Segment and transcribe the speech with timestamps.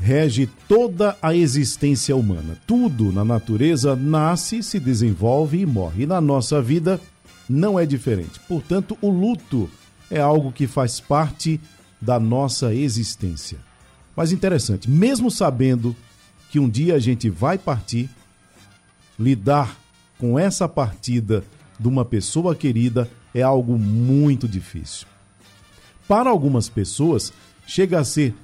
[0.00, 2.56] rege toda a existência humana.
[2.66, 6.04] Tudo na natureza nasce, se desenvolve e morre.
[6.04, 7.00] E na nossa vida
[7.48, 8.40] não é diferente.
[8.48, 9.68] Portanto, o luto
[10.10, 11.60] é algo que faz parte
[12.00, 13.58] da nossa existência.
[14.16, 15.94] Mas interessante, mesmo sabendo
[16.50, 18.08] que um dia a gente vai partir,
[19.18, 19.78] lidar
[20.18, 21.44] com essa partida
[21.78, 25.06] de uma pessoa querida é algo muito difícil.
[26.08, 27.32] Para algumas pessoas,
[27.66, 28.34] chega a ser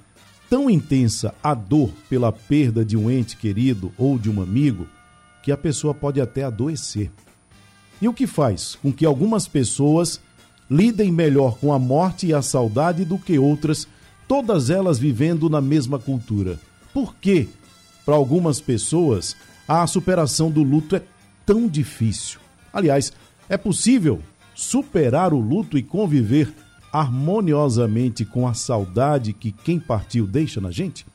[0.48, 4.87] tão intensa a dor pela perda de um ente querido ou de um amigo
[5.42, 7.10] que a pessoa pode até adoecer.
[8.00, 10.20] E o que faz com que algumas pessoas
[10.70, 13.87] lidem melhor com a morte e a saudade do que outras,
[14.29, 16.59] todas elas vivendo na mesma cultura?
[16.92, 17.48] Por que,
[18.04, 21.02] para algumas pessoas, a superação do luto é
[21.45, 22.40] tão difícil?
[22.73, 23.13] Aliás,
[23.48, 24.20] é possível
[24.54, 26.52] superar o luto e conviver
[26.92, 31.06] harmoniosamente com a saudade que quem partiu deixa na gente?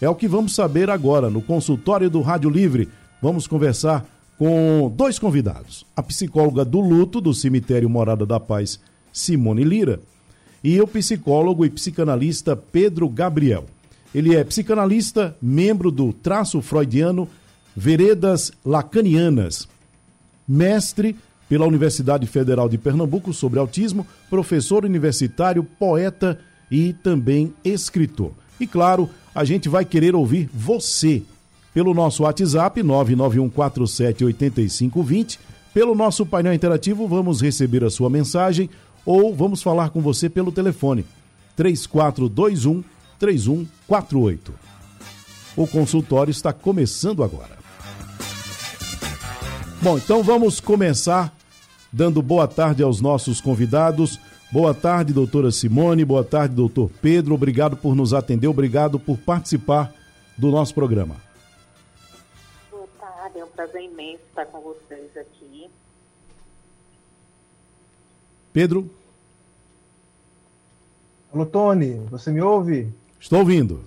[0.00, 2.88] É o que vamos saber agora no consultório do Rádio Livre.
[3.22, 4.04] Vamos conversar
[4.38, 8.80] com dois convidados: a psicóloga do luto do cemitério Morada da Paz,
[9.12, 10.00] Simone Lira,
[10.62, 13.64] e o psicólogo e psicanalista Pedro Gabriel.
[14.14, 17.28] Ele é psicanalista, membro do traço freudiano
[17.76, 19.68] Veredas Lacanianas,
[20.46, 21.16] mestre
[21.48, 26.38] pela Universidade Federal de Pernambuco sobre autismo, professor universitário, poeta
[26.70, 28.32] e também escritor.
[28.58, 31.22] E claro, a gente vai querer ouvir você
[31.72, 35.38] pelo nosso WhatsApp 991478520,
[35.72, 38.70] pelo nosso painel interativo vamos receber a sua mensagem
[39.04, 41.04] ou vamos falar com você pelo telefone
[41.56, 42.84] 3421
[43.18, 44.54] 3148.
[45.56, 47.63] O consultório está começando agora.
[49.84, 51.30] Bom, então vamos começar
[51.92, 54.18] dando boa tarde aos nossos convidados.
[54.50, 56.06] Boa tarde, doutora Simone.
[56.06, 57.34] Boa tarde, doutor Pedro.
[57.34, 58.48] Obrigado por nos atender.
[58.48, 59.94] Obrigado por participar
[60.38, 61.16] do nosso programa.
[62.70, 63.40] Boa tarde.
[63.40, 65.68] É um prazer imenso estar com vocês aqui.
[68.54, 68.88] Pedro?
[71.30, 72.00] Alô, Tony.
[72.10, 72.90] Você me ouve?
[73.20, 73.84] Estou ouvindo.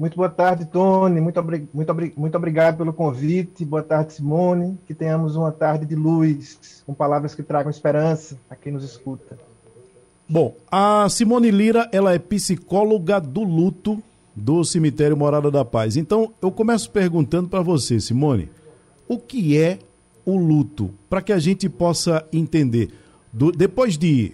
[0.00, 1.20] Muito boa tarde, Tony.
[1.20, 1.44] Muito,
[1.74, 3.66] muito, muito obrigado pelo convite.
[3.66, 4.78] Boa tarde, Simone.
[4.86, 9.38] Que tenhamos uma tarde de luz, com palavras que tragam esperança a quem nos escuta.
[10.26, 14.02] Bom, a Simone Lira, ela é psicóloga do luto
[14.34, 15.98] do cemitério Morada da Paz.
[15.98, 18.48] Então, eu começo perguntando para você, Simone,
[19.06, 19.80] o que é
[20.24, 20.90] o luto?
[21.10, 22.88] Para que a gente possa entender.
[23.30, 24.32] Do, depois de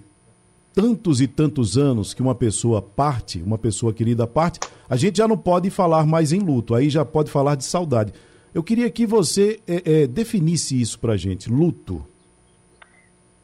[0.77, 5.27] tantos e tantos anos que uma pessoa parte, uma pessoa querida parte, a gente já
[5.27, 8.13] não pode falar mais em luto, aí já pode falar de saudade.
[8.55, 12.07] Eu queria que você é, é, definisse isso para gente, luto.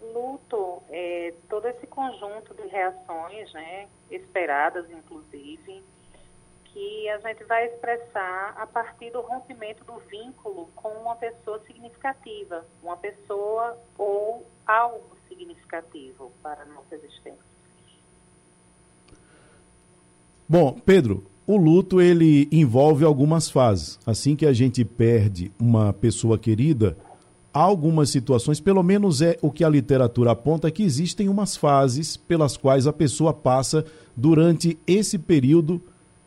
[0.03, 5.83] Luto é todo esse conjunto de reações, né, esperadas inclusive,
[6.65, 12.63] que a gente vai expressar a partir do rompimento do vínculo com uma pessoa significativa,
[12.83, 17.53] uma pessoa ou algo significativo para a nossa existência.
[20.49, 23.99] Bom, Pedro, o luto ele envolve algumas fases.
[24.05, 26.97] Assim que a gente perde uma pessoa querida,
[27.53, 32.17] há algumas situações, pelo menos é o que a literatura aponta, que existem umas fases
[32.17, 33.85] pelas quais a pessoa passa
[34.17, 35.81] durante esse período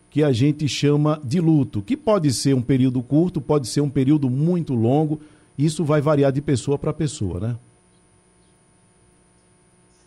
[0.10, 3.90] que a gente chama de luto, que pode ser um período curto, pode ser um
[3.90, 5.20] período muito longo,
[5.58, 7.58] isso vai variar de pessoa para pessoa, né?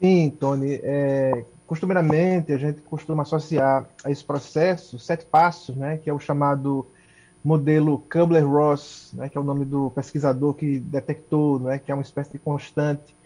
[0.01, 0.81] Sim, Tony.
[0.83, 6.21] É, costumeiramente, a gente costuma associar a esse processo sete passos, né, que é o
[6.21, 6.87] chamado
[7.45, 12.03] modelo Kubler-Ross, né, que é o nome do pesquisador que detectou, né, que é uma
[12.03, 13.17] espécie de constante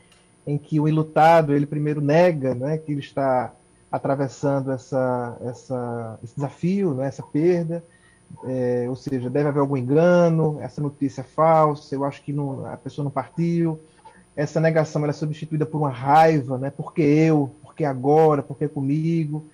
[0.46, 3.52] em que o ilutado ele primeiro nega, né, que ele está
[3.90, 7.84] atravessando essa, essa, esse desafio, né, essa perda,
[8.44, 12.64] é, ou seja, deve haver algum engano, essa notícia é falsa, eu acho que não,
[12.66, 13.78] a pessoa não partiu,
[14.34, 16.70] essa negação é substituída por uma raiva, né?
[16.70, 19.46] Porque eu, porque agora, porque comigo.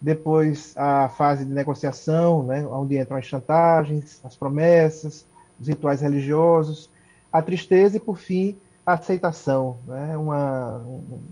[0.00, 2.66] Depois a fase de negociação, né?
[2.66, 5.26] Onde entram as chantagens, as promessas,
[5.60, 6.88] os rituais religiosos,
[7.30, 8.56] a tristeza e por fim
[8.86, 10.16] a aceitação, né?
[10.16, 10.82] Uma,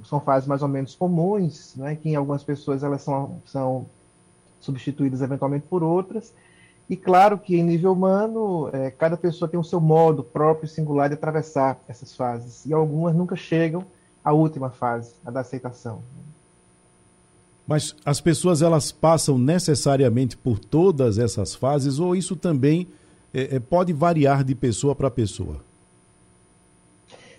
[0.04, 1.96] são fases mais ou menos comuns, né?
[1.96, 3.86] Que em algumas pessoas elas são, são
[4.60, 6.34] substituídas eventualmente por outras
[6.88, 10.68] E claro que em nível humano, é, cada pessoa tem o seu modo próprio e
[10.68, 12.64] singular de atravessar essas fases.
[12.64, 13.84] E algumas nunca chegam
[14.24, 16.02] à última fase, a da aceitação.
[17.66, 22.88] Mas as pessoas elas passam necessariamente por todas essas fases ou isso também
[23.34, 25.60] é, é pode variar de pessoa para pessoa?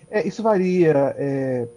[0.08, 1.68] É, isso varia, é,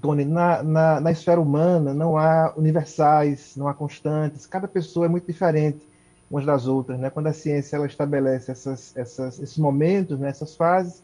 [0.00, 0.24] Tony.
[0.24, 4.46] Na, na, na esfera humana não há universais, não há constantes.
[4.46, 5.86] Cada pessoa é muito diferente
[6.30, 6.98] umas das outras.
[6.98, 7.10] Né?
[7.10, 11.02] Quando a ciência ela estabelece essas, essas, esses momentos, né, essas fases,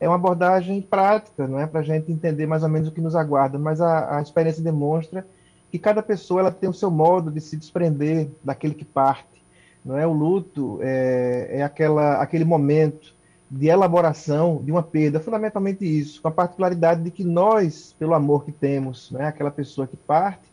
[0.00, 3.00] é uma abordagem prática, não é para a gente entender mais ou menos o que
[3.00, 3.58] nos aguarda.
[3.58, 5.26] Mas a, a experiência demonstra
[5.70, 9.44] que cada pessoa ela tem o seu modo de se desprender daquele que parte.
[9.84, 13.14] Não é o luto é, é aquela aquele momento
[13.50, 18.44] de elaboração de uma perda, fundamentalmente isso, com a particularidade de que nós, pelo amor
[18.44, 20.50] que temos, né, aquela pessoa que parte,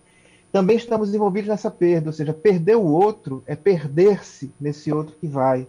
[0.51, 5.27] também estamos envolvidos nessa perda, ou seja, perder o outro é perder-se nesse outro que
[5.27, 5.65] vai.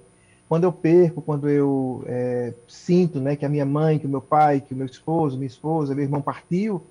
[0.48, 4.20] Quando eu perco, quando eu é, sinto né, que a minha mãe, que o meu
[4.20, 6.82] pai, que o meu esposo, minha esposa, meu irmão partiu,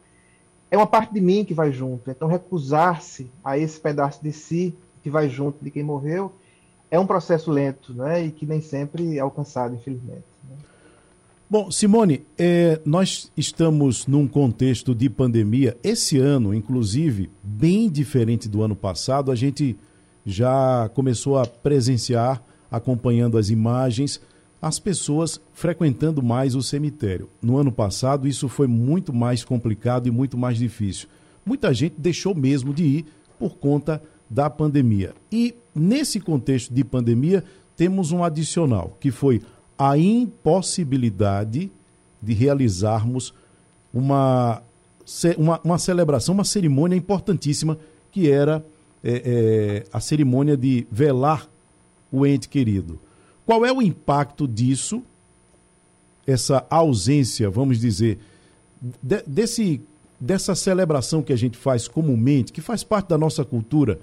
[0.71, 2.09] é uma parte de mim que vai junto.
[2.09, 4.73] Então, recusar-se a esse pedaço de si
[5.03, 6.31] que vai junto de quem morreu
[6.89, 8.25] é um processo lento né?
[8.25, 10.30] e que nem sempre é alcançado, infelizmente.
[11.51, 15.75] Bom, Simone, é, nós estamos num contexto de pandemia.
[15.83, 19.75] Esse ano, inclusive, bem diferente do ano passado, a gente
[20.25, 24.21] já começou a presenciar, acompanhando as imagens,
[24.61, 27.29] as pessoas frequentando mais o cemitério.
[27.41, 31.09] No ano passado, isso foi muito mais complicado e muito mais difícil.
[31.45, 33.05] Muita gente deixou mesmo de ir
[33.37, 35.13] por conta da pandemia.
[35.29, 37.43] E nesse contexto de pandemia,
[37.75, 39.41] temos um adicional, que foi
[39.83, 41.71] a impossibilidade
[42.21, 43.33] de realizarmos
[43.91, 44.61] uma,
[45.39, 47.79] uma, uma celebração, uma cerimônia importantíssima,
[48.11, 48.63] que era
[49.03, 51.49] é, é, a cerimônia de velar
[52.11, 52.99] o ente querido.
[53.43, 55.01] Qual é o impacto disso,
[56.27, 58.19] essa ausência, vamos dizer,
[59.01, 59.81] de, desse,
[60.19, 63.99] dessa celebração que a gente faz comumente, que faz parte da nossa cultura?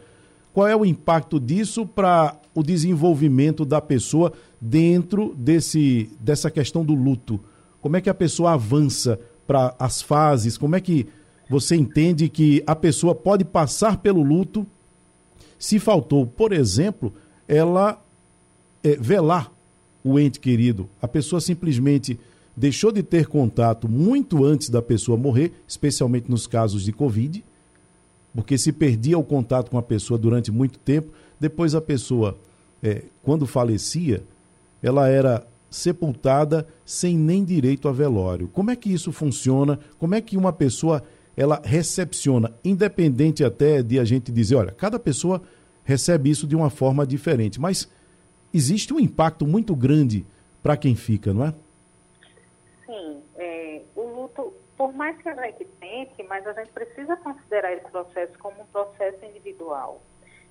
[0.52, 6.94] Qual é o impacto disso para o desenvolvimento da pessoa dentro desse, dessa questão do
[6.94, 7.40] luto?
[7.81, 10.58] Como é que a pessoa avança para as fases?
[10.58, 11.06] Como é que
[11.49, 14.66] você entende que a pessoa pode passar pelo luto
[15.58, 17.12] se faltou, por exemplo,
[17.46, 18.00] ela
[18.84, 19.52] é, velar
[20.05, 20.88] o ente querido.
[21.02, 22.19] A pessoa simplesmente
[22.56, 27.44] deixou de ter contato muito antes da pessoa morrer, especialmente nos casos de Covid,
[28.34, 32.38] porque se perdia o contato com a pessoa durante muito tempo, depois a pessoa,
[32.82, 34.22] é, quando falecia,
[34.82, 38.48] ela era sepultada sem nem direito a velório.
[38.48, 39.78] Como é que isso funciona?
[39.98, 41.02] Como é que uma pessoa
[41.36, 45.40] ela recepciona, independente até de a gente dizer, olha, cada pessoa
[45.84, 47.88] recebe isso de uma forma diferente, mas
[48.52, 50.26] existe um impacto muito grande
[50.62, 51.54] para quem fica, não é?
[52.84, 53.22] Sim.
[53.36, 57.88] É, o luto, por mais que a gente tente, mas a gente precisa considerar esse
[57.88, 60.02] processo como um processo individual.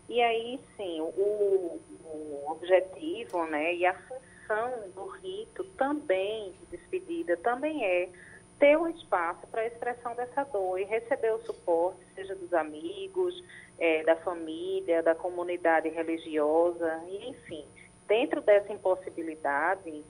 [0.09, 7.35] E aí, sim, o, o objetivo né, e a função do rito também, de despedida,
[7.37, 8.09] também é
[8.57, 13.43] ter um espaço para a expressão dessa dor e receber o suporte, seja dos amigos,
[13.77, 17.65] é, da família, da comunidade religiosa, e, enfim,
[18.07, 20.03] dentro dessa impossibilidade,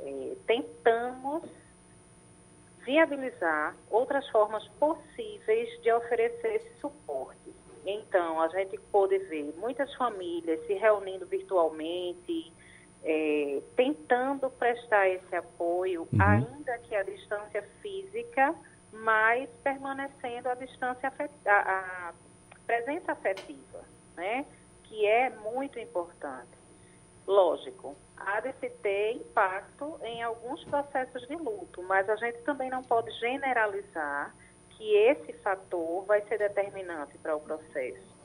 [0.00, 1.44] é, tentamos
[2.84, 7.45] viabilizar outras formas possíveis de oferecer esse suporte.
[7.86, 12.52] Então, a gente pôde ver muitas famílias se reunindo virtualmente,
[13.04, 16.20] é, tentando prestar esse apoio, uhum.
[16.20, 18.52] ainda que a distância física,
[18.92, 22.14] mas permanecendo a distância afetiva, a, a
[22.66, 23.84] presença afetiva,
[24.16, 24.44] né?
[24.82, 26.56] que é muito importante.
[27.24, 32.68] Lógico, há de se ter impacto em alguns processos de luto, mas a gente também
[32.68, 34.34] não pode generalizar
[34.76, 38.16] que esse fator vai ser determinante para o processo.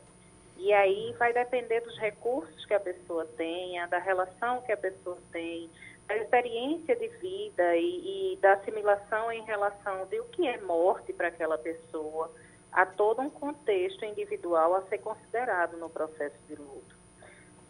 [0.57, 5.17] E aí vai depender dos recursos que a pessoa tenha, da relação que a pessoa
[5.31, 5.69] tem,
[6.07, 11.13] da experiência de vida e, e da assimilação em relação de o que é morte
[11.13, 12.31] para aquela pessoa.
[12.71, 16.95] Há todo um contexto individual a ser considerado no processo de luto.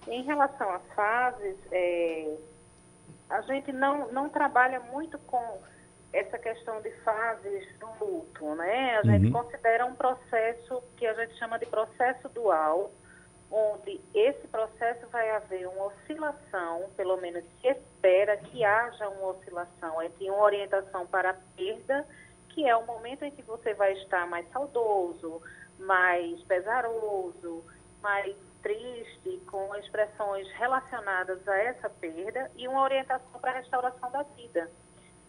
[0.07, 2.35] Em relação às fases, é,
[3.29, 5.61] a gente não, não trabalha muito com
[6.13, 8.97] essa questão de fases do luto, né?
[8.97, 9.31] A gente uhum.
[9.31, 12.91] considera um processo que a gente chama de processo dual,
[13.49, 20.01] onde esse processo vai haver uma oscilação, pelo menos se espera que haja uma oscilação
[20.01, 22.07] entre uma orientação para a perda,
[22.49, 25.41] que é o momento em que você vai estar mais saudoso,
[25.79, 27.63] mais pesaroso,
[28.01, 34.23] mais triste, com expressões relacionadas a essa perda e uma orientação para a restauração da
[34.23, 34.69] vida.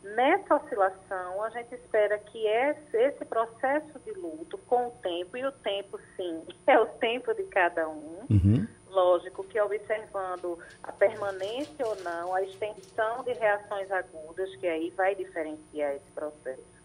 [0.03, 5.53] Nessa oscilação, a gente espera que esse, processo de luto, com o tempo, e o
[5.53, 8.67] tempo, sim, é o tempo de cada um, uhum.
[8.89, 15.15] lógico que observando a permanência ou não, a extensão de reações agudas, que aí vai
[15.15, 16.83] diferenciar esse processo.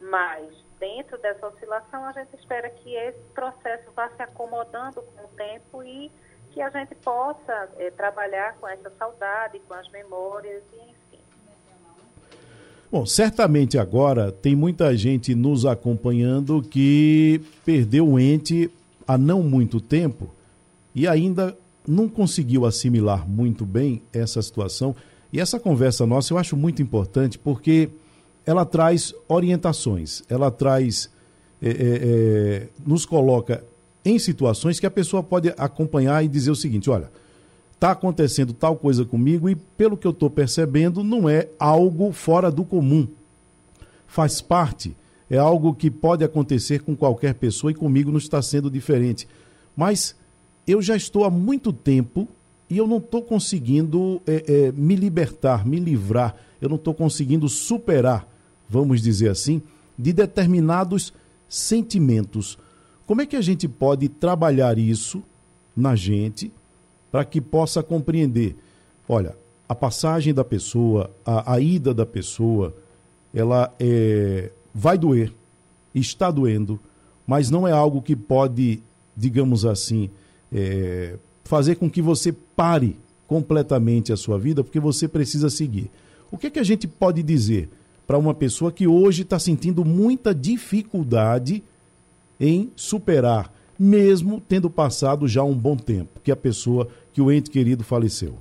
[0.00, 5.28] Mas, dentro dessa oscilação, a gente espera que esse processo vá se acomodando com o
[5.28, 6.10] tempo e
[6.50, 10.96] que a gente possa é, trabalhar com essa saudade, com as memórias e
[12.90, 18.70] Bom, certamente agora tem muita gente nos acompanhando que perdeu o ente
[19.06, 20.30] há não muito tempo
[20.94, 24.94] e ainda não conseguiu assimilar muito bem essa situação.
[25.32, 27.88] E essa conversa nossa eu acho muito importante porque
[28.44, 31.10] ela traz orientações, ela traz,
[31.60, 33.64] é, é, é nos coloca
[34.04, 37.10] em situações que a pessoa pode acompanhar e dizer o seguinte: olha
[37.76, 42.50] está acontecendo tal coisa comigo e, pelo que eu estou percebendo, não é algo fora
[42.50, 43.06] do comum.
[44.06, 44.96] Faz parte,
[45.28, 49.28] é algo que pode acontecer com qualquer pessoa e comigo não está sendo diferente.
[49.76, 50.16] Mas
[50.66, 52.26] eu já estou há muito tempo
[52.68, 57.46] e eu não estou conseguindo é, é, me libertar, me livrar, eu não estou conseguindo
[57.46, 58.26] superar,
[58.68, 59.62] vamos dizer assim,
[59.98, 61.12] de determinados
[61.46, 62.58] sentimentos.
[63.06, 65.22] Como é que a gente pode trabalhar isso
[65.76, 66.50] na gente?
[67.16, 68.54] Para que possa compreender.
[69.08, 69.34] Olha,
[69.66, 72.76] a passagem da pessoa, a, a ida da pessoa,
[73.32, 75.32] ela é, vai doer,
[75.94, 76.78] está doendo,
[77.26, 78.82] mas não é algo que pode,
[79.16, 80.10] digamos assim,
[80.52, 85.90] é, fazer com que você pare completamente a sua vida, porque você precisa seguir.
[86.30, 87.70] O que, é que a gente pode dizer
[88.06, 91.64] para uma pessoa que hoje está sentindo muita dificuldade
[92.38, 97.50] em superar mesmo tendo passado já um bom tempo que a pessoa, que o ente
[97.50, 98.38] querido faleceu?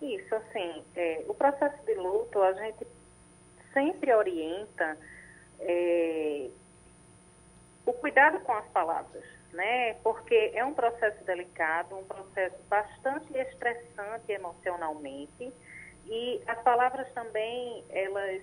[0.00, 2.86] Isso, assim, é, o processo de luto, a gente
[3.72, 4.96] sempre orienta
[5.60, 6.48] é,
[7.86, 9.94] o cuidado com as palavras, né?
[10.02, 15.52] Porque é um processo delicado, um processo bastante estressante emocionalmente
[16.06, 18.42] e as palavras também, elas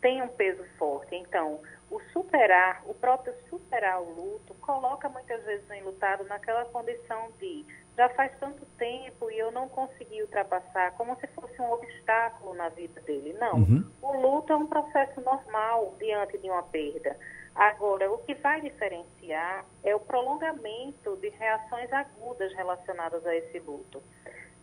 [0.00, 1.14] têm um peso forte.
[1.14, 7.30] Então, o superar, o próprio superar o luto, coloca muitas vezes o enlutado naquela condição
[7.38, 7.66] de
[7.96, 12.68] já faz tanto tempo e eu não consegui ultrapassar, como se fosse um obstáculo na
[12.70, 13.34] vida dele.
[13.34, 13.56] Não.
[13.56, 13.90] Uhum.
[14.00, 17.16] O luto é um processo normal diante de uma perda.
[17.54, 24.02] Agora, o que vai diferenciar é o prolongamento de reações agudas relacionadas a esse luto.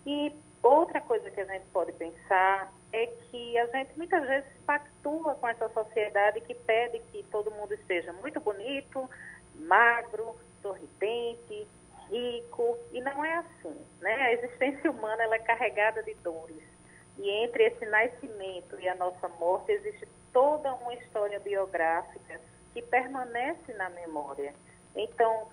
[0.05, 5.35] E outra coisa que a gente pode pensar é que a gente muitas vezes pactua
[5.35, 9.09] com essa sociedade que pede que todo mundo esteja muito bonito,
[9.55, 11.67] magro, sorridente,
[12.09, 14.13] rico, e não é assim, né?
[14.13, 16.63] A existência humana ela é carregada de dores.
[17.17, 22.39] E entre esse nascimento e a nossa morte existe toda uma história biográfica
[22.73, 24.53] que permanece na memória.
[24.95, 25.47] Então,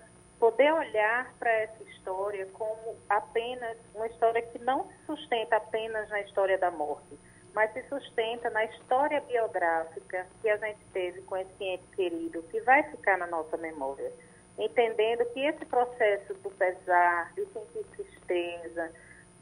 [0.45, 6.21] poder olhar para essa história como apenas uma história que não se sustenta apenas na
[6.21, 7.17] história da morte,
[7.51, 12.61] mas se sustenta na história biográfica que a gente teve com esse ente querido, que
[12.61, 14.11] vai ficar na nossa memória.
[14.59, 18.91] Entendendo que esse processo do pesar, de sentir tristeza,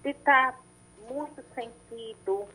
[0.04, 0.58] de estar
[1.10, 2.48] muito sentido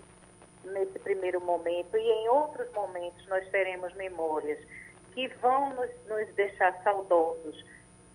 [0.64, 4.59] nesse primeiro momento e em outros momentos nós teremos memórias
[5.12, 7.62] que vão nos, nos deixar saudosos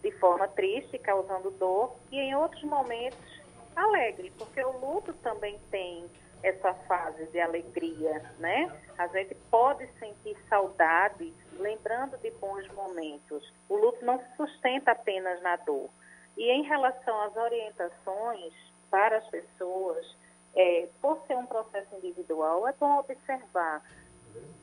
[0.04, 3.42] de forma triste, causando dor, e em outros momentos
[3.76, 6.08] alegre, porque o luto também tem
[6.44, 8.70] essa fase de alegria, né?
[8.98, 13.52] A gente pode sentir saudade, lembrando de bons momentos.
[13.70, 15.90] O luto não se sustenta apenas na dor.
[16.36, 18.54] E em relação às orientações
[18.92, 20.18] para as pessoas,
[20.54, 23.82] é, por ser um processo individual, é bom observar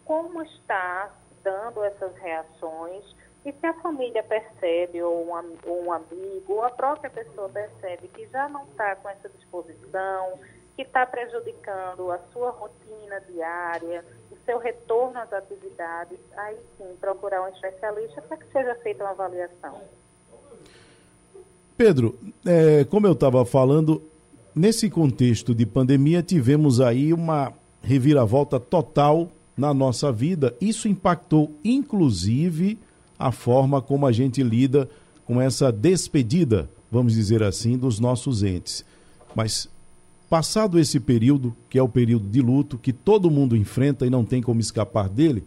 [0.05, 1.11] como está
[1.43, 3.05] dando essas reações
[3.45, 8.09] e se a família percebe, ou um, ou um amigo, ou a própria pessoa percebe
[8.09, 10.39] que já não está com essa disposição,
[10.77, 17.43] que está prejudicando a sua rotina diária, o seu retorno às atividades, aí sim procurar
[17.43, 19.81] um especialista para que seja feita uma avaliação.
[21.77, 24.03] Pedro, é, como eu estava falando,
[24.55, 30.55] nesse contexto de pandemia tivemos aí uma reviravolta total na nossa vida.
[30.61, 32.79] Isso impactou, inclusive,
[33.21, 34.89] a forma como a gente lida
[35.27, 38.85] com essa despedida, vamos dizer assim, dos nossos entes.
[39.35, 39.69] Mas
[40.29, 44.25] passado esse período, que é o período de luto, que todo mundo enfrenta e não
[44.25, 45.45] tem como escapar dele,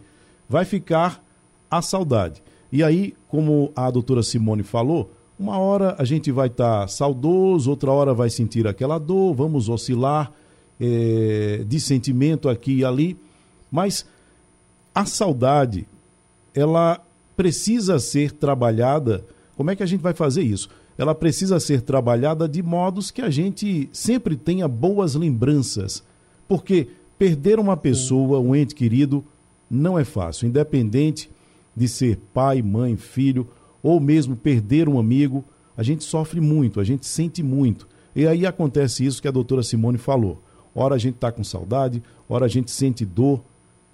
[0.48, 1.24] vai ficar
[1.70, 2.44] a saudade.
[2.72, 7.70] E aí, como a doutora Simone falou, Uma hora a gente vai estar tá saudoso,
[7.72, 10.32] outra hora vai sentir aquela dor, vamos oscilar
[10.80, 13.18] é, de sentimento aqui e ali,
[13.72, 14.06] mas
[14.94, 15.88] a saudade,
[16.53, 17.01] ela
[17.36, 19.25] precisa ser trabalhada.
[19.56, 20.70] Como é que a gente vai fazer isso?
[20.98, 26.04] Ela precisa ser trabalhada de modos que a gente sempre tenha boas lembranças.
[26.48, 26.88] Porque
[27.18, 29.24] perder uma pessoa, um ente querido,
[29.70, 31.30] não é fácil, independente
[31.75, 33.48] de ser pai, mãe, filho,
[33.82, 35.44] ou mesmo perder um amigo,
[35.75, 37.88] a gente sofre muito, a gente sente muito.
[38.16, 40.42] E aí acontece isso que a doutora Simone falou.
[40.75, 43.44] Ora a gente está com saudade, ora a gente sente dor,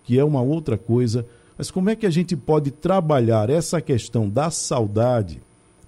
[0.03, 1.25] que é uma outra coisa.
[1.59, 5.41] Mas como é que a gente pode trabalhar essa questão da saudade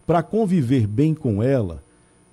[0.05, 1.81] para conviver bem com ela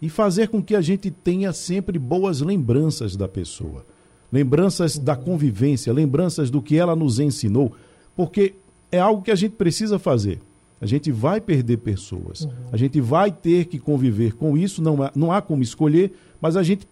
[0.02, 3.86] e fazer com que a gente tenha sempre boas lembranças da pessoa?
[4.32, 7.72] Lembranças da convivência, lembranças do que ela nos ensinou,
[8.16, 8.56] porque
[8.90, 10.40] é algo que a gente precisa fazer.
[10.80, 12.40] A gente vai perder pessoas.
[12.40, 12.50] Uhum.
[12.72, 14.82] A gente vai ter que conviver com isso.
[14.82, 16.88] Não há, não há como escolher, mas a gente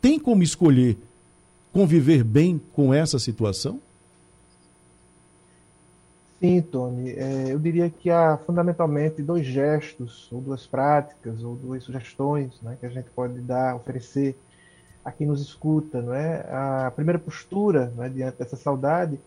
[0.00, 0.96] tem como escolher
[1.72, 3.80] conviver bem com essa situação?
[6.44, 7.12] Sim, Tony.
[7.12, 12.76] É, eu diria que há fundamentalmente dois gestos, ou duas práticas, ou duas sugestões né,
[12.78, 14.36] que a gente pode dar, oferecer
[15.02, 16.04] a quem nos escuta.
[16.14, 16.46] É?
[16.54, 19.18] A primeira postura né, diante dessa saudade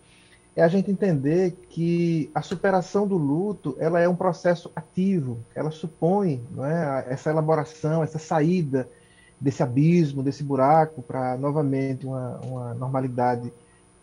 [0.55, 5.71] é a gente entender que a superação do luto ela é um processo ativo, ela
[5.71, 8.88] supõe é, essa elaboração, essa saída
[9.41, 13.51] desse abismo, desse buraco para novamente uma, uma normalidade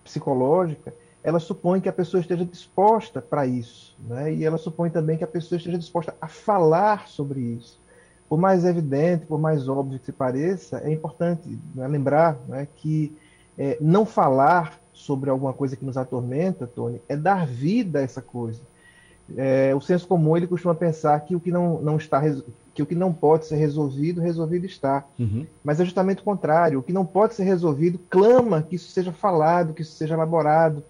[0.02, 0.92] psicológica
[1.25, 4.33] ela supõe que a pessoa esteja disposta para isso, né?
[4.35, 7.81] e ela supõe também que a pessoa esteja disposta a falar sobre isso.
[8.28, 13.16] Por mais evidente, por mais óbvio que se pareça, é importante né, lembrar né, que
[13.57, 18.21] é, não falar sobre alguma coisa que nos atormenta, Tony, é dar vida a essa
[18.21, 18.61] coisa.
[19.37, 22.21] É, o senso comum ele costuma pensar que o que não, não está
[22.75, 25.04] que o que não pode ser resolvido, resolvido está.
[25.19, 25.47] Uhum.
[25.62, 26.81] Mas é justamente o contrário.
[26.81, 30.83] O que não pode ser resolvido clama que isso seja falado, que isso seja elaborado,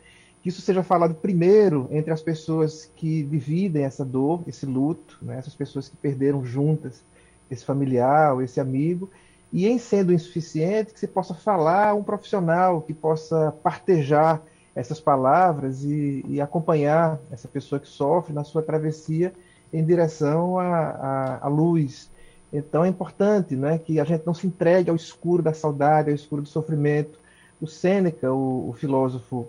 [0.45, 5.39] que isso seja falado primeiro entre as pessoas que dividem essa dor, esse luto, né?
[5.39, 7.03] essas pessoas que perderam juntas
[7.51, 9.09] esse familiar esse amigo,
[9.51, 14.43] e em sendo insuficiente, que se possa falar um profissional que possa partejar
[14.75, 19.33] essas palavras e, e acompanhar essa pessoa que sofre na sua travessia
[19.73, 22.11] em direção à luz.
[22.53, 26.15] Então é importante né, que a gente não se entregue ao escuro da saudade, ao
[26.15, 27.19] escuro do sofrimento.
[27.63, 29.49] O Sêneca, o, o filósofo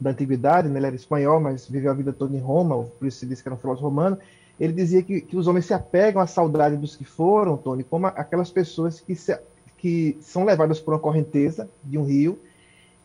[0.00, 0.78] da antiguidade, né?
[0.78, 3.48] ele era espanhol, mas viveu a vida toda em Roma, por isso se diz que
[3.48, 4.18] era um filósofo romano,
[4.58, 8.06] ele dizia que, que os homens se apegam à saudade dos que foram, Tony, como
[8.06, 9.38] aquelas pessoas que, se,
[9.78, 12.38] que são levadas por uma correnteza de um rio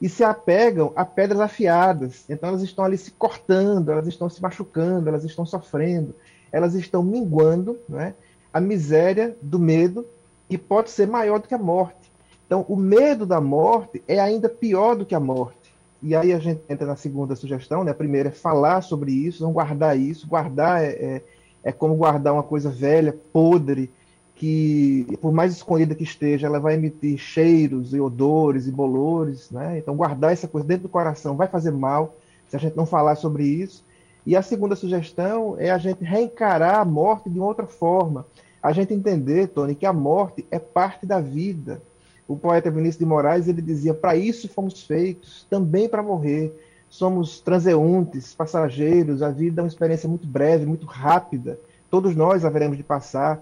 [0.02, 2.26] e se apegam a pedras afiadas.
[2.30, 6.14] Então elas estão ali se cortando, elas estão se machucando, elas estão sofrendo,
[6.52, 8.14] elas estão minguando né,
[8.52, 10.06] a miséria do medo,
[10.50, 12.12] que pode ser maior do que a morte.
[12.46, 15.65] Então, o medo da morte é ainda pior do que a morte.
[16.06, 17.90] E aí a gente entra na segunda sugestão, né?
[17.90, 20.28] A primeira é falar sobre isso, não guardar isso.
[20.28, 21.22] Guardar é, é,
[21.64, 23.92] é como guardar uma coisa velha, podre,
[24.36, 29.80] que por mais escondida que esteja, ela vai emitir cheiros e odores e bolores, né?
[29.80, 32.16] Então guardar essa coisa dentro do coração vai fazer mal
[32.48, 33.84] se a gente não falar sobre isso.
[34.28, 38.28] E a segunda sugestão é a gente reencarar a morte de outra forma.
[38.62, 41.82] A gente entender, Tony, que a morte é parte da vida
[42.28, 46.54] o poeta Vinícius de Moraes ele dizia: para isso fomos feitos, também para morrer.
[46.90, 49.22] Somos transeuntes, passageiros.
[49.22, 51.60] A vida é uma experiência muito breve, muito rápida.
[51.90, 53.42] Todos nós haveremos de passar.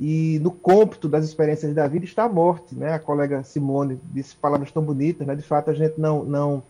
[0.00, 2.92] E no cômputo das experiências da vida está a morte, né?
[2.92, 5.36] A colega Simone disse palavras tão bonitas, né?
[5.36, 6.62] De fato, a gente não não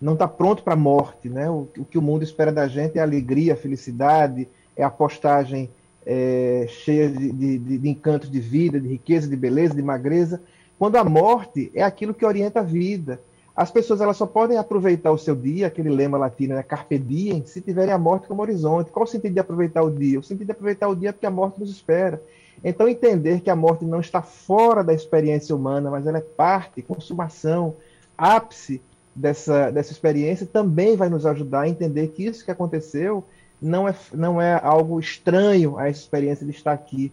[0.00, 1.48] não está pronto para a morte, né?
[1.48, 5.70] O, o, que o mundo espera da gente é alegria, felicidade, é a postagem
[6.04, 10.40] é, cheia de, de, de de vida, de riqueza, de beleza, de magreza.
[10.82, 13.20] Quando a morte é aquilo que orienta a vida.
[13.54, 17.46] As pessoas elas só podem aproveitar o seu dia, aquele lema latino, né, carpe diem,
[17.46, 18.90] se tiverem a morte como horizonte.
[18.90, 20.18] Qual o sentido de aproveitar o dia?
[20.18, 22.20] O sentido de aproveitar o dia é porque a morte nos espera.
[22.64, 26.82] Então, entender que a morte não está fora da experiência humana, mas ela é parte,
[26.82, 27.76] consumação,
[28.18, 28.82] ápice
[29.14, 33.22] dessa, dessa experiência, também vai nos ajudar a entender que isso que aconteceu
[33.60, 37.12] não é, não é algo estranho essa experiência de estar aqui,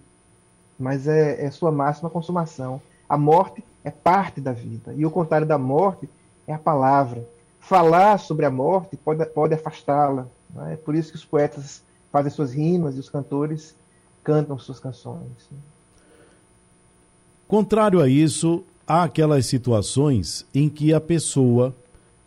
[0.79, 2.81] mas é, é sua máxima consumação.
[3.09, 4.93] A morte é parte da vida.
[4.95, 6.07] E o contrário da morte
[6.47, 7.27] é a palavra.
[7.59, 10.27] Falar sobre a morte pode, pode afastá-la.
[10.67, 10.73] É?
[10.73, 13.75] é por isso que os poetas fazem suas rimas e os cantores
[14.23, 15.49] cantam suas canções.
[17.47, 21.75] Contrário a isso, há aquelas situações em que a pessoa,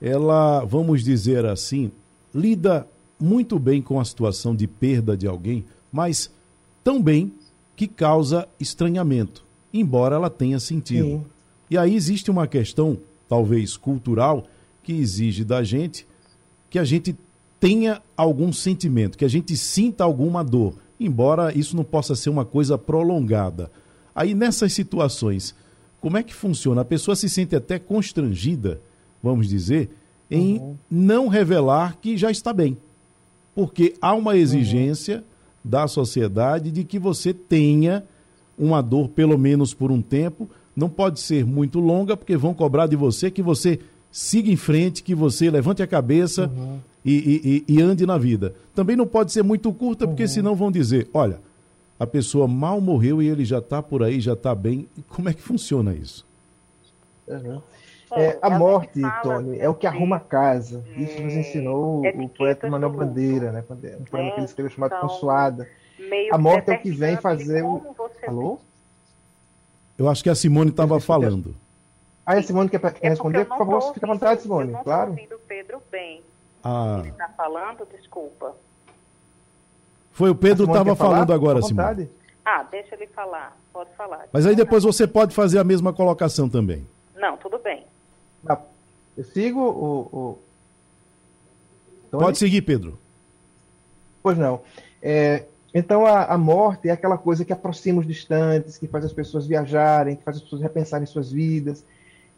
[0.00, 1.92] ela, vamos dizer assim,
[2.34, 2.88] lida
[3.20, 6.28] muito bem com a situação de perda de alguém, mas
[6.82, 7.32] também
[7.76, 11.06] que causa estranhamento, embora ela tenha sentido.
[11.06, 11.24] Sim.
[11.70, 14.44] E aí existe uma questão, talvez cultural,
[14.82, 16.06] que exige da gente
[16.68, 17.14] que a gente
[17.60, 22.44] tenha algum sentimento, que a gente sinta alguma dor, embora isso não possa ser uma
[22.44, 23.70] coisa prolongada.
[24.14, 25.54] Aí nessas situações,
[26.00, 26.80] como é que funciona?
[26.80, 28.80] A pessoa se sente até constrangida,
[29.22, 29.90] vamos dizer,
[30.30, 30.76] em uhum.
[30.90, 32.76] não revelar que já está bem.
[33.54, 35.22] Porque há uma exigência uhum.
[35.62, 38.02] da sociedade de que você tenha
[38.58, 42.86] uma dor pelo menos por um tempo, não pode ser muito longa, porque vão cobrar
[42.86, 43.78] de você que você
[44.10, 46.78] siga em frente, que você levante a cabeça uhum.
[47.04, 48.54] e, e, e, ande na vida.
[48.74, 50.28] Também não pode ser muito curta, porque uhum.
[50.28, 51.40] senão vão dizer, olha,
[51.98, 54.86] a pessoa mal morreu e ele já está por aí, já está bem.
[55.08, 56.26] Como é que funciona isso?
[57.26, 57.60] Uhum.
[58.14, 60.84] É, a morte, Tony, é o que arruma a casa.
[60.96, 63.64] Isso nos ensinou o poeta Manuel Bandeira, né?
[63.98, 65.66] Um poema que ele escreveu chamado então, Consuada.
[66.30, 67.80] A morte é o que vem fazer o.
[68.26, 68.58] Alô?
[69.98, 71.54] Eu acho que a Simone estava falando.
[72.24, 73.44] Ah, a Simone quer, quer é responder?
[73.44, 74.68] Por favor, fique à vontade, Simone.
[74.68, 75.10] Eu não claro.
[75.10, 76.22] ouvindo o Pedro bem.
[76.62, 76.98] Ah.
[77.00, 78.54] Ele está falando, desculpa.
[80.12, 82.10] Foi o Pedro que estava falando agora, Simone.
[82.44, 83.56] Ah, deixa ele falar.
[83.72, 84.26] Pode falar.
[84.32, 86.86] Mas aí depois você pode fazer a mesma colocação também.
[87.14, 87.86] Não, tudo bem.
[89.16, 90.38] Eu sigo o.
[92.12, 92.18] o...
[92.18, 92.98] Pode seguir, Pedro.
[94.22, 94.62] Pois não.
[95.02, 99.12] É, então a, a, morte é aquela coisa que aproxima os distantes, que faz as
[99.12, 101.84] pessoas viajarem, que faz as pessoas repensarem suas vidas,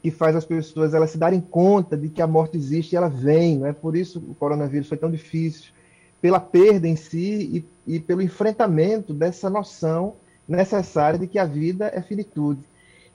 [0.00, 3.08] que faz as pessoas elas se darem conta de que a morte existe e ela
[3.08, 3.58] vem.
[3.58, 5.72] Não é por isso o coronavírus foi tão difícil,
[6.20, 10.14] pela perda em si e, e pelo enfrentamento dessa noção
[10.46, 12.60] necessária de que a vida é finitude.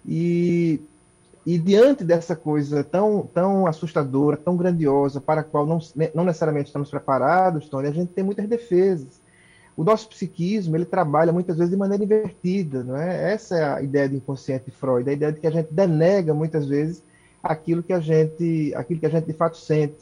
[0.05, 0.82] E,
[1.45, 5.79] e diante dessa coisa tão, tão assustadora, tão grandiosa, para a qual não,
[6.13, 9.18] não necessariamente estamos preparados, Tony, a gente tem muitas defesas
[9.79, 13.31] o nosso psiquismo ele trabalha muitas vezes de maneira invertida, não é?
[13.31, 16.33] Essa é a ideia do inconsciente de Freud, a ideia de que a gente denega
[16.33, 17.01] muitas vezes
[17.41, 19.95] aquilo que a gente, aquilo que a gente de fato sente.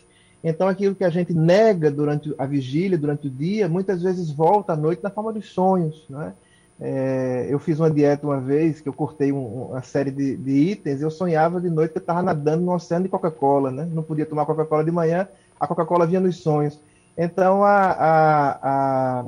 [0.43, 4.73] Então, aquilo que a gente nega durante a vigília, durante o dia, muitas vezes volta
[4.73, 6.33] à noite na forma dos sonhos, não é?
[6.79, 10.51] É, eu fiz uma dieta uma vez que eu cortei um, uma série de, de,
[10.51, 11.03] itens.
[11.03, 13.87] Eu sonhava de noite que eu estava nadando no oceano de Coca-Cola, né?
[13.93, 15.27] Não podia tomar Coca-Cola de manhã,
[15.59, 16.79] a Coca-Cola vinha nos sonhos.
[17.15, 19.25] Então a, a, a,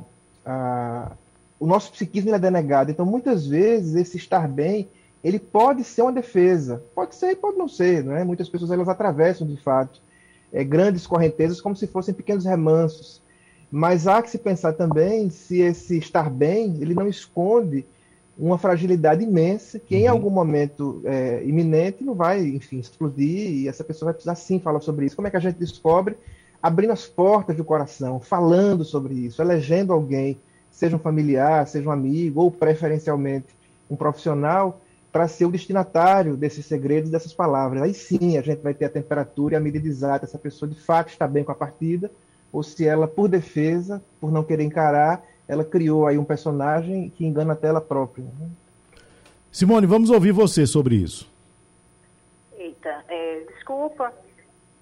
[0.49, 1.12] a,
[1.59, 2.89] o nosso psiquismo é denegado.
[2.89, 4.89] Então, muitas vezes, esse estar bem,
[5.23, 6.83] ele pode ser uma defesa.
[6.95, 8.03] Pode ser e pode não ser.
[8.03, 8.23] Não é?
[8.23, 10.01] Muitas pessoas elas atravessam, de fato,
[10.51, 13.21] é, grandes correntezas como se fossem pequenos remansos.
[13.71, 17.85] Mas há que se pensar também se esse estar bem, ele não esconde
[18.35, 20.01] uma fragilidade imensa que uhum.
[20.01, 24.59] em algum momento é, iminente não vai, enfim, explodir e essa pessoa vai precisar sim
[24.59, 25.15] falar sobre isso.
[25.15, 26.15] Como é que a gente descobre?
[26.62, 31.91] Abrindo as portas do coração, falando sobre isso, elegendo alguém, seja um familiar, seja um
[31.91, 33.48] amigo, ou preferencialmente
[33.89, 37.82] um profissional, para ser o destinatário desses segredos, dessas palavras.
[37.82, 40.80] Aí sim a gente vai ter a temperatura e a medida exata, essa pessoa de
[40.80, 42.12] fato está bem com a partida,
[42.52, 47.26] ou se ela, por defesa, por não querer encarar, ela criou aí um personagem que
[47.26, 48.24] engana até ela própria.
[48.24, 48.50] Né?
[49.52, 51.32] Simone, vamos ouvir você sobre isso.
[52.58, 54.13] Eita, é, desculpa,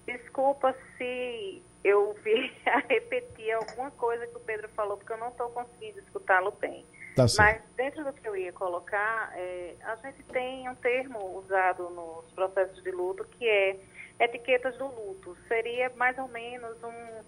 [0.06, 5.28] desculpa se eu vi a repetir alguma coisa que o Pedro falou, porque eu não
[5.28, 6.84] estou conseguindo escutá-lo bem.
[7.14, 11.90] Tá Mas dentro do que eu ia colocar, é, a gente tem um termo usado
[11.90, 13.76] nos processos de luto que é
[14.20, 15.36] etiquetas do luto.
[15.48, 17.24] Seria mais ou menos um,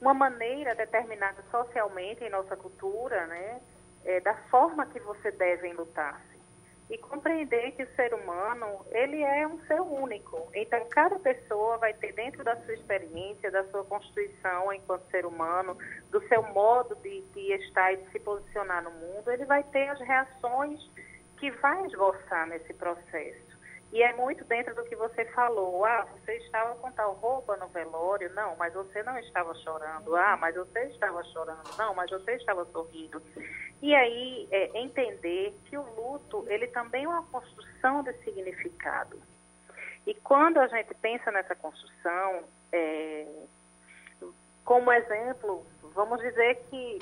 [0.00, 3.60] uma maneira determinada socialmente em nossa cultura, né,
[4.04, 6.22] é, da forma que você deve lutar
[6.90, 10.48] e compreender que o ser humano ele é um ser único.
[10.54, 15.76] Então cada pessoa vai ter dentro da sua experiência, da sua constituição enquanto ser humano,
[16.10, 19.88] do seu modo de, de estar e de se posicionar no mundo, ele vai ter
[19.88, 20.80] as reações
[21.36, 23.58] que vai esboçar nesse processo.
[23.90, 25.84] E é muito dentro do que você falou.
[25.84, 28.30] Ah, você estava com tal roupa no velório.
[28.34, 30.14] Não, mas você não estava chorando.
[30.14, 31.70] Ah, mas você estava chorando.
[31.78, 33.22] Não, mas você estava sorrindo.
[33.80, 39.20] E aí, é, entender que o luto, ele também é uma construção de significado.
[40.06, 43.26] E quando a gente pensa nessa construção, é,
[44.64, 45.64] como exemplo,
[45.94, 46.98] vamos dizer que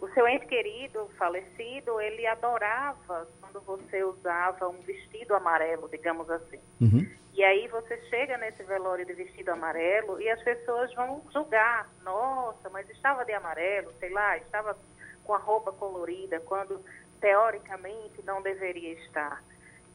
[0.00, 6.60] o seu ente querido, falecido, ele adorava quando você usava um vestido amarelo, digamos assim.
[6.80, 7.06] Uhum.
[7.34, 11.88] E aí você chega nesse velório de vestido amarelo e as pessoas vão julgar.
[12.02, 14.76] Nossa, mas estava de amarelo, sei lá, estava
[15.24, 16.84] com a roupa colorida, quando
[17.20, 19.42] teoricamente não deveria estar.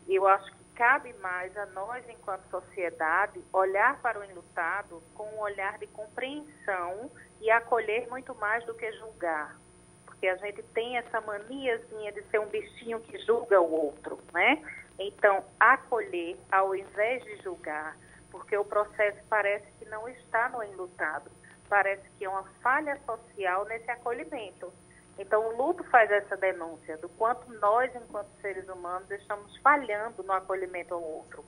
[0.07, 5.39] Eu acho que cabe mais a nós, enquanto sociedade, olhar para o enlutado com um
[5.39, 7.09] olhar de compreensão
[7.41, 9.55] e acolher muito mais do que julgar
[10.15, 14.63] porque a gente tem essa maniazinha de ser um bichinho que julga o outro, né?
[14.97, 17.97] Então, acolher ao invés de julgar,
[18.31, 21.29] porque o processo parece que não está no enlutado,
[21.69, 24.71] parece que é uma falha social nesse acolhimento.
[25.17, 30.34] Então, o luto faz essa denúncia do quanto nós, enquanto seres humanos, estamos falhando no
[30.34, 31.43] acolhimento ao outro.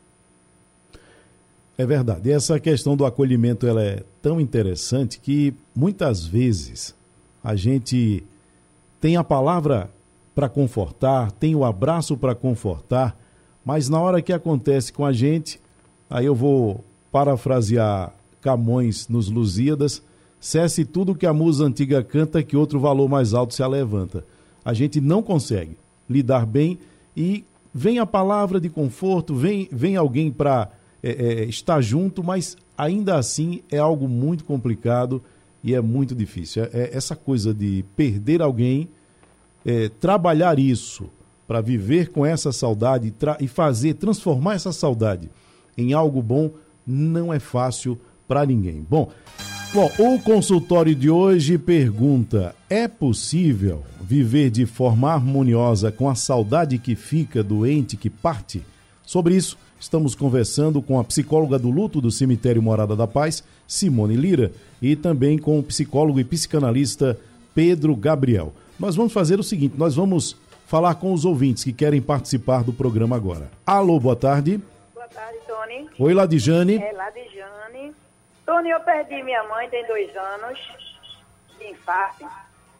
[1.78, 2.30] É verdade.
[2.30, 6.96] E essa questão do acolhimento ela é tão interessante que muitas vezes
[7.44, 8.26] a gente
[9.00, 9.90] tem a palavra
[10.34, 13.16] para confortar, tem o abraço para confortar,
[13.64, 15.62] mas na hora que acontece com a gente,
[16.10, 20.02] aí eu vou parafrasear Camões nos Lusíadas,
[20.40, 24.24] cesse tudo que a musa antiga canta, que outro valor mais alto se alevanta.
[24.64, 25.78] A gente não consegue
[26.10, 26.78] lidar bem
[27.16, 30.70] e vem a palavra de conforto, vem, vem alguém para
[31.02, 35.22] é, é, estar junto, mas ainda assim é algo muito complicado
[35.64, 36.64] e é muito difícil.
[36.64, 38.90] É, é essa coisa de perder alguém,
[39.66, 41.10] é, trabalhar isso
[41.48, 45.30] para viver com essa saudade e fazer, transformar essa saudade
[45.78, 46.52] em algo bom,
[46.86, 47.98] não é fácil
[48.28, 48.86] para ninguém.
[48.90, 49.10] Bom,
[49.74, 56.78] bom, o consultório de hoje pergunta: é possível viver de forma harmoniosa com a saudade
[56.78, 58.64] que fica do ente que parte?
[59.06, 64.16] Sobre isso, Estamos conversando com a psicóloga do luto do cemitério Morada da Paz, Simone
[64.16, 64.52] Lira,
[64.82, 67.18] e também com o psicólogo e psicanalista
[67.54, 68.54] Pedro Gabriel.
[68.80, 72.74] Nós vamos fazer o seguinte: nós vamos falar com os ouvintes que querem participar do
[72.74, 73.52] programa agora.
[73.66, 74.60] Alô, boa tarde.
[74.94, 75.88] Boa tarde, Tony.
[76.00, 76.78] Oi, Ladijane.
[76.78, 77.94] É, Ladijane.
[78.48, 80.58] Tony, eu perdi minha mãe, tem dois anos
[81.58, 82.26] de infarto.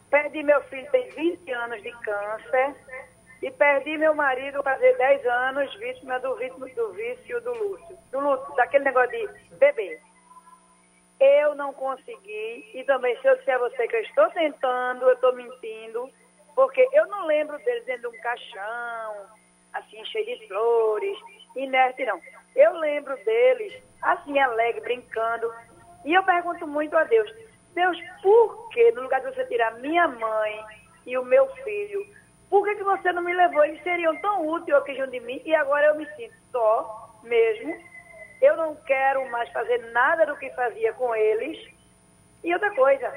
[0.08, 2.74] Perdi meu filho, tem 20 anos de câncer.
[3.42, 6.34] E perdi meu marido fazer 10 anos, vítima do
[6.74, 7.98] do vício do luto.
[8.10, 10.00] Do luto, daquele negócio de beber.
[11.20, 15.12] Eu não consegui, e também se eu disser a você que eu estou tentando, eu
[15.12, 16.10] estou mentindo,
[16.54, 19.26] porque eu não lembro deles dentro de um caixão,
[19.74, 21.18] assim, cheio de flores,
[21.56, 22.18] inerte não.
[22.54, 25.52] Eu lembro deles, assim, alegre, brincando.
[26.04, 27.30] E eu pergunto muito a Deus,
[27.74, 30.64] Deus, por que no lugar de você tirar minha mãe
[31.06, 32.04] e o meu filho,
[32.50, 33.64] por que, que você não me levou?
[33.64, 37.76] Eles seriam tão úteis aqui junto de mim e agora eu me sinto só mesmo.
[38.40, 41.58] Eu não quero mais fazer nada do que fazia com eles.
[42.42, 43.12] E outra coisa,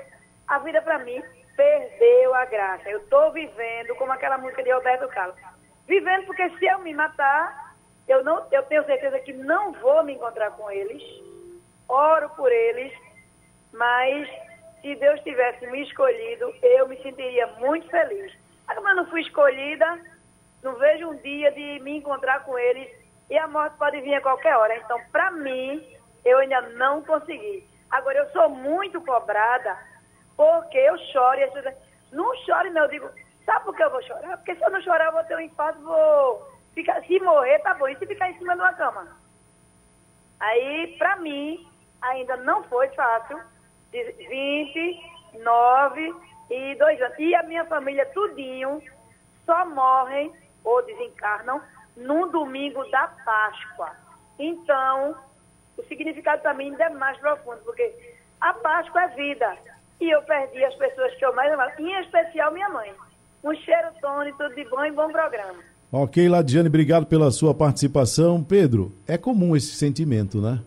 [0.48, 1.24] a vida para mim
[1.56, 2.90] perdeu a graça.
[2.90, 5.38] Eu estou vivendo como aquela música de Roberto Carlos.
[5.88, 7.71] Vivendo porque se eu me matar,
[8.08, 11.04] eu, não, eu tenho certeza que não vou me encontrar com eles.
[11.88, 12.94] Oro por eles,
[13.74, 14.28] mas
[14.82, 18.42] se Deus tivesse me escolhido, eu me sentiria muito feliz
[18.76, 20.00] como eu não fui escolhida,
[20.64, 22.90] não vejo um dia de me encontrar com eles
[23.30, 24.76] e a morte pode vir a qualquer hora.
[24.78, 25.86] Então, para mim,
[26.26, 27.68] eu ainda não consegui.
[27.90, 29.78] Agora, eu sou muito cobrada
[30.36, 31.76] porque eu choro e as pessoas
[32.12, 32.84] não chore, não.
[32.84, 33.10] Eu digo,
[33.46, 34.38] sabe por que eu vou chorar?
[34.38, 37.74] Porque se eu não chorar, eu vou ter um infarto, vou ficar, se morrer, tá
[37.74, 37.88] bom.
[37.88, 39.08] E se ficar em cima de uma cama?
[40.40, 41.68] Aí, para mim,
[42.02, 43.40] ainda não foi fácil.
[43.92, 46.16] De 29
[46.50, 47.20] e dois anos.
[47.20, 48.82] E a minha família, tudinho,
[49.46, 51.62] só morrem ou desencarnam
[51.96, 53.92] num domingo da Páscoa.
[54.40, 55.16] Então,
[55.78, 57.94] o significado para mim ainda é mais profundo, porque
[58.40, 59.58] a Páscoa é vida.
[60.00, 62.94] E eu perdi as pessoas que eu mais amava, em especial minha mãe.
[63.44, 65.71] Um cheiro, tudo de bom e bom programa.
[65.92, 68.44] Ok, Ladiane, obrigado pela sua participação.
[68.44, 70.62] Pedro, é comum esse sentimento, né?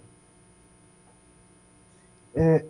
[2.35, 2.65] É,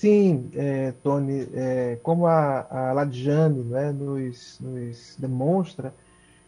[0.00, 5.92] Sim, é, Tony, é, como a, a Ladjane né, nos, nos, demonstra,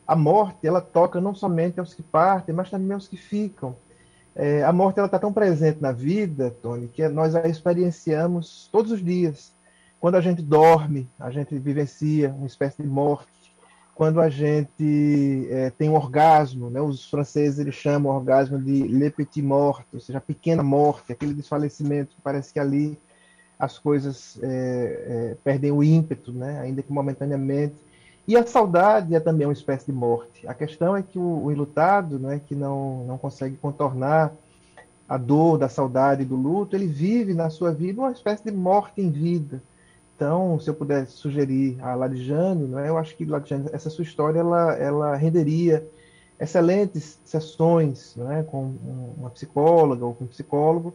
[0.07, 3.77] a morte ela toca não somente aos que partem, mas também aos que ficam.
[4.35, 8.91] É, a morte ela está tão presente na vida, Tony, que nós a experienciamos todos
[8.91, 9.53] os dias.
[10.01, 13.29] Quando a gente dorme, a gente vivencia uma espécie de morte.
[13.95, 18.83] Quando a gente é, tem um orgasmo, né, os franceses eles chamam o orgasmo de
[18.83, 22.99] le petit mort, ou seja, a pequena morte, aquele desfalecimento que parece que ali
[23.63, 26.59] as coisas é, é, perdem o ímpeto, né?
[26.59, 27.77] ainda que momentaneamente.
[28.27, 30.47] E a saudade é também uma espécie de morte.
[30.49, 34.33] A questão é que o, o ilutado, né, que não, não consegue contornar
[35.09, 38.51] a dor da saudade e do luto, ele vive na sua vida uma espécie de
[38.51, 39.63] morte em vida.
[40.23, 43.27] Então, se eu pudesse sugerir a Ladjane, né, eu acho que
[43.73, 45.85] essa sua história ela, ela renderia
[46.39, 48.73] excelentes sessões né, com
[49.19, 50.95] uma psicóloga ou com um psicólogo,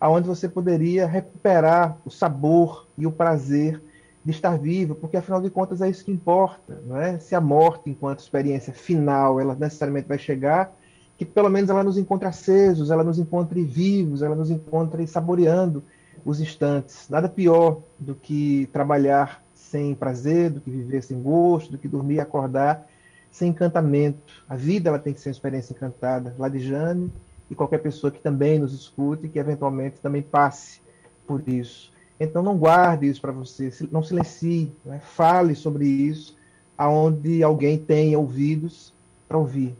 [0.00, 3.80] aonde você poderia recuperar o sabor e o prazer
[4.24, 7.16] de estar vivo, porque afinal de contas é isso que importa, é?
[7.20, 10.76] Se a morte, enquanto experiência final, ela necessariamente vai chegar,
[11.16, 15.84] que pelo menos ela nos encontre acesos, ela nos encontre vivos, ela nos encontre saboreando
[16.24, 17.08] os instantes.
[17.08, 22.14] Nada pior do que trabalhar sem prazer, do que viver sem gosto, do que dormir
[22.14, 22.88] e acordar
[23.30, 24.44] sem encantamento.
[24.48, 26.34] A vida ela tem que ser uma experiência encantada.
[26.38, 27.12] Ladijane
[27.50, 30.80] e qualquer pessoa que também nos escute, que eventualmente também passe
[31.26, 31.92] por isso.
[32.18, 35.00] Então não guarde isso para você, não silencie, né?
[35.00, 36.36] fale sobre isso
[36.76, 38.92] aonde alguém tenha ouvidos
[39.28, 39.76] para ouvir.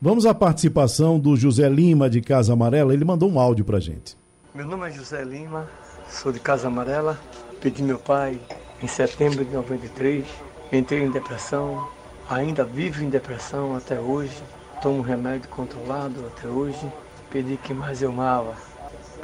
[0.00, 2.92] Vamos à participação do José Lima de Casa Amarela.
[2.92, 4.16] Ele mandou um áudio para gente.
[4.54, 5.66] Meu nome é José Lima,
[6.10, 7.18] sou de Casa Amarela.
[7.58, 8.38] Pedi meu pai
[8.82, 10.26] em setembro de 93.
[10.70, 11.88] Entrei em depressão,
[12.28, 14.36] ainda vivo em depressão até hoje.
[14.82, 16.86] Tomo remédio controlado até hoje.
[17.30, 18.54] Pedi que mais eu amava,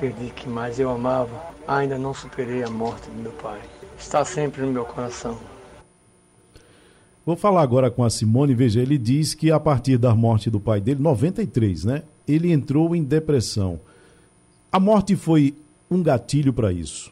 [0.01, 1.38] perdi que mais eu amava.
[1.67, 3.61] Ainda não superei a morte do meu pai.
[3.99, 5.37] Está sempre no meu coração.
[7.27, 8.55] Vou falar agora com a Simone.
[8.55, 12.03] Veja, ele diz que a partir da morte do pai dele, 93, né?
[12.27, 13.79] Ele entrou em depressão.
[14.70, 15.54] A morte foi
[15.90, 17.11] um gatilho para isso.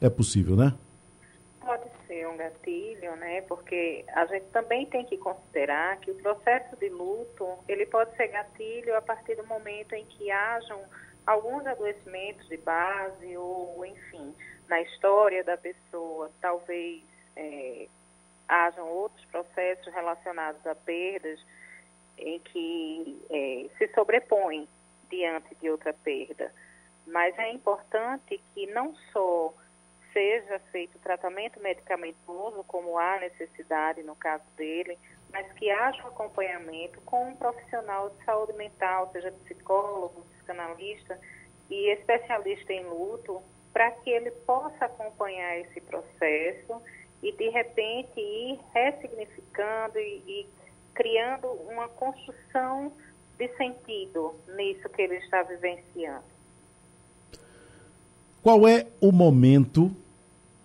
[0.00, 0.72] É possível, né?
[1.60, 3.40] Pode ser um gatilho, né?
[3.42, 8.28] Porque a gente também tem que considerar que o processo de luto, ele pode ser
[8.28, 10.80] gatilho a partir do momento em que hajam
[11.26, 14.32] alguns adoecimentos de base ou, enfim,
[14.68, 17.02] na história da pessoa, talvez
[17.34, 17.88] é,
[18.46, 21.40] hajam outros processos relacionados a perdas
[22.18, 24.68] em que é, se sobrepõem
[25.10, 26.52] diante de outra perda.
[27.06, 29.54] Mas é importante que não só
[30.12, 34.96] seja feito tratamento medicamentoso, como há necessidade no caso dele,
[35.30, 41.20] mas que haja um acompanhamento com um profissional de saúde mental, seja psicólogo, psicanalista
[41.68, 46.80] e especialista em luto, para que ele possa acompanhar esse processo
[47.20, 50.48] e de repente ir ressignificando e, e
[50.94, 52.92] criando uma construção
[53.36, 56.33] de sentido nisso que ele está vivenciando.
[58.44, 59.90] Qual é o momento,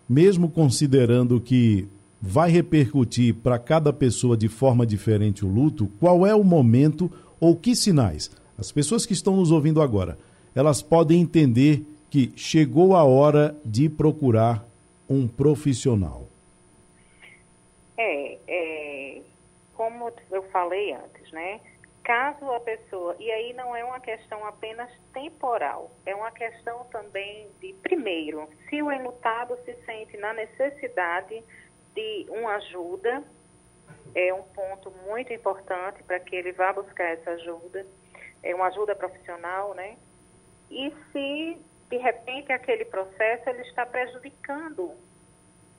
[0.08, 1.88] mesmo considerando que
[2.22, 7.56] vai repercutir para cada pessoa de forma diferente o luto, qual é o momento ou
[7.56, 10.20] que sinais as pessoas que estão nos ouvindo agora,
[10.54, 14.68] elas podem entender que chegou a hora de procurar
[15.10, 16.28] um profissional?
[17.98, 19.22] É, é,
[19.74, 21.62] como eu falei antes, né?
[22.10, 27.48] Caso a pessoa, e aí não é uma questão apenas temporal, é uma questão também
[27.62, 31.44] de, primeiro, se o enlutado se sente na necessidade
[31.94, 33.24] de uma ajuda,
[34.16, 37.86] é um ponto muito importante para que ele vá buscar essa ajuda,
[38.42, 39.96] é uma ajuda profissional, né?
[40.72, 44.94] E se de repente aquele processo ele está prejudicando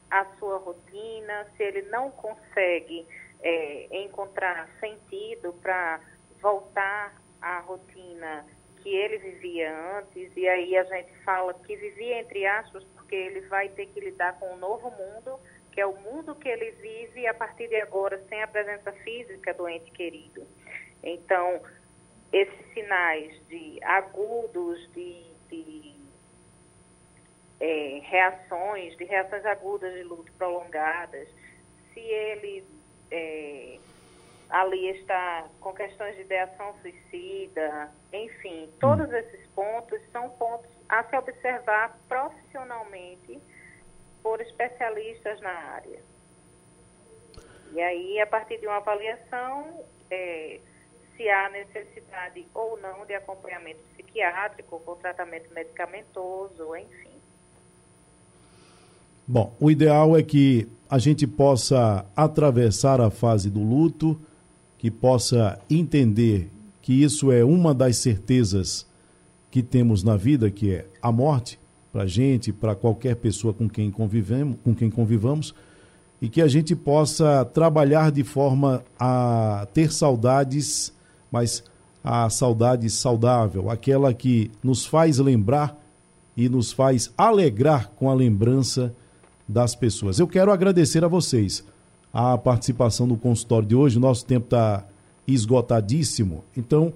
[0.08, 3.04] a sua rotina, se ele não consegue
[3.42, 6.00] é, encontrar sentido para
[6.40, 8.46] voltar à rotina
[8.82, 13.40] que ele vivia antes, e aí a gente fala que vivia entre aspas, porque ele
[13.42, 15.38] vai ter que lidar com um novo mundo,
[15.72, 19.52] que é o mundo que ele vive a partir de agora sem a presença física
[19.54, 20.46] do ente querido.
[21.02, 21.60] Então,
[22.32, 25.94] esses sinais de agudos, de, de
[27.60, 31.28] é, reações, de reações agudas de luto prolongadas,
[31.92, 32.64] se ele
[33.10, 33.78] é,
[34.50, 39.14] ali está com questões de ideação suicida, enfim, todos hum.
[39.14, 43.40] esses pontos são pontos a se observar profissionalmente
[44.22, 46.00] por especialistas na área.
[47.72, 50.60] E aí, a partir de uma avaliação, é,
[51.16, 57.10] se há necessidade ou não de acompanhamento psiquiátrico, com tratamento medicamentoso, enfim.
[59.26, 64.20] Bom, o ideal é que a gente possa atravessar a fase do luto,
[64.80, 68.86] que possa entender que isso é uma das certezas
[69.50, 71.60] que temos na vida, que é a morte,
[71.92, 75.54] para a gente, para qualquer pessoa com quem convivemos, com quem convivamos,
[76.18, 80.94] e que a gente possa trabalhar de forma a ter saudades,
[81.30, 81.62] mas
[82.02, 85.78] a saudade saudável, aquela que nos faz lembrar
[86.34, 88.94] e nos faz alegrar com a lembrança
[89.46, 90.18] das pessoas.
[90.18, 91.68] Eu quero agradecer a vocês
[92.12, 93.98] a participação no consultório de hoje.
[93.98, 94.86] O nosso tempo está
[95.26, 96.44] esgotadíssimo.
[96.56, 96.92] Então,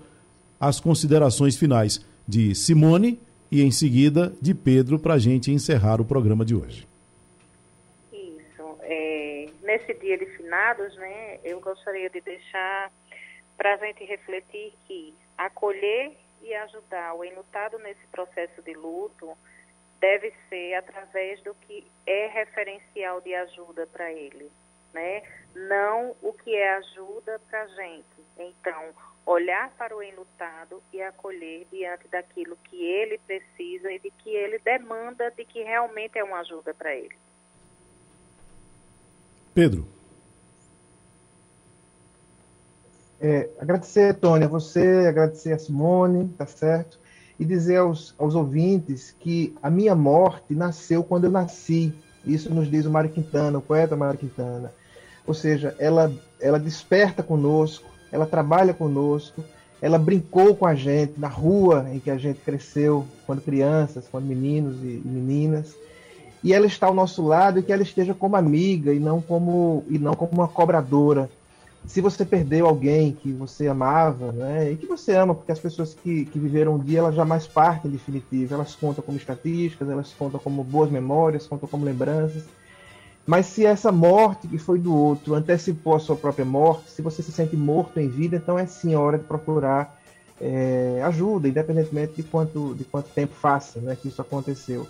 [0.58, 6.04] as considerações finais de Simone e em seguida de Pedro para a gente encerrar o
[6.04, 6.88] programa de hoje.
[8.12, 8.78] Isso.
[8.82, 12.90] É, nesse dia de finados, né, eu gostaria de deixar
[13.56, 19.30] para a gente refletir que acolher e ajudar o enlutado nesse processo de luto
[20.00, 24.50] deve ser através do que é referencial de ajuda para ele,
[24.94, 25.22] né?
[25.54, 28.24] Não o que é ajuda para a gente.
[28.38, 28.94] Então,
[29.26, 34.58] olhar para o enlutado e acolher diante daquilo que ele precisa e de que ele
[34.58, 37.16] demanda de que realmente é uma ajuda para ele.
[39.54, 39.86] Pedro.
[43.20, 46.98] É, agradecer, Tony, a você, agradecer a Simone, tá certo?
[47.38, 51.94] E dizer aos, aos ouvintes que a minha morte nasceu quando eu nasci.
[52.24, 54.74] Isso nos diz o Mário Quintana, o poeta Mário Quintana.
[55.26, 59.42] Ou seja, ela, ela desperta conosco, ela trabalha conosco,
[59.80, 64.24] ela brincou com a gente na rua em que a gente cresceu, quando crianças, quando
[64.24, 65.74] meninos e, meninas.
[66.42, 69.84] E ela está ao nosso lado e que ela esteja como amiga e não como,
[69.88, 71.28] e não como uma cobradora.
[71.86, 75.92] Se você perdeu alguém que você amava, né, e que você ama, porque as pessoas
[75.92, 80.10] que, que viveram um dia, elas jamais partem em definitivo, elas contam como estatísticas, elas
[80.12, 82.44] contam como boas memórias, contam como lembranças,
[83.26, 87.22] mas se essa morte que foi do outro antecipou a sua própria morte, se você
[87.22, 89.98] se sente morto em vida, então é sim a hora de procurar
[90.40, 94.86] é, ajuda, independentemente de quanto, de quanto tempo faça né, que isso aconteceu.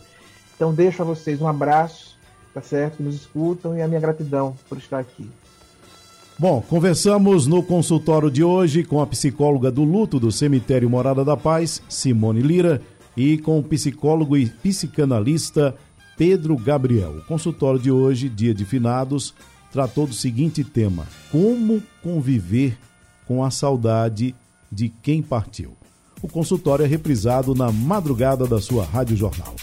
[0.56, 2.16] Então deixo a vocês um abraço,
[2.52, 5.30] tá certo, que nos escutam, e a minha gratidão por estar aqui.
[6.36, 11.36] Bom, conversamos no consultório de hoje com a psicóloga do luto do Cemitério Morada da
[11.36, 12.82] Paz, Simone Lira,
[13.16, 15.76] e com o psicólogo e psicanalista
[16.16, 17.18] Pedro Gabriel.
[17.18, 19.34] O consultório de hoje, dia de finados,
[19.72, 22.78] tratou do seguinte tema: como conviver
[23.26, 24.34] com a saudade
[24.70, 25.76] de quem partiu.
[26.22, 29.54] O consultório é reprisado na madrugada da sua Rádio Jornal.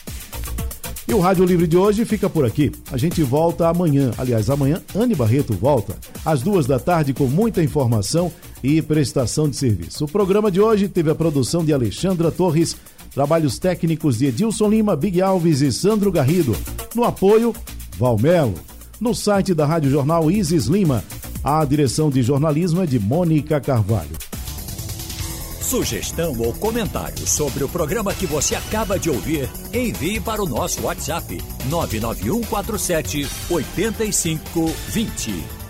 [1.07, 2.71] E o Rádio Livre de hoje fica por aqui.
[2.91, 4.11] A gente volta amanhã.
[4.17, 8.31] Aliás, amanhã, Anne Barreto volta às duas da tarde com muita informação
[8.63, 10.05] e prestação de serviço.
[10.05, 12.77] O programa de hoje teve a produção de Alexandra Torres,
[13.13, 16.55] trabalhos técnicos de Edilson Lima, Big Alves e Sandro Garrido.
[16.95, 17.53] No apoio,
[17.97, 18.55] Valmelo.
[18.99, 21.03] No site da Rádio Jornal Isis Lima.
[21.43, 24.15] A direção de jornalismo é de Mônica Carvalho.
[25.59, 30.83] Sugestão ou comentário sobre o programa que você acaba de ouvir, envie para o nosso
[30.83, 35.60] WhatsApp 99147 8520.